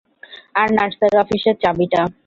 আর 0.55 0.67
নার্সের 0.77 1.13
অফিসের 1.23 1.55
চাবিটা। 1.63 2.01